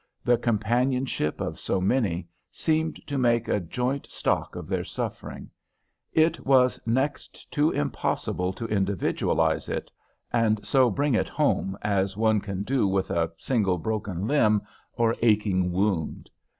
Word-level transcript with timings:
The 0.23 0.35
companionship 0.39 1.39
of 1.39 1.59
so 1.59 1.79
many 1.79 2.27
seemed 2.49 2.95
to 3.05 3.19
make 3.19 3.47
a 3.47 3.59
joint 3.59 4.07
stock 4.09 4.55
of 4.55 4.67
their 4.67 4.83
suffering; 4.83 5.51
it 6.11 6.43
was 6.43 6.81
next 6.87 7.51
to 7.51 7.69
impossible 7.69 8.51
to 8.53 8.65
individualize 8.65 9.69
it, 9.69 9.91
and 10.33 10.65
so 10.65 10.89
bring 10.89 11.13
it 11.13 11.29
home, 11.29 11.77
as 11.83 12.17
one 12.17 12.39
can 12.39 12.63
do 12.63 12.87
with 12.87 13.11
a 13.11 13.31
single 13.37 13.77
broken 13.77 14.27
limb 14.27 14.63
or 14.93 15.13
aching 15.21 15.71
wound. 15.71 16.31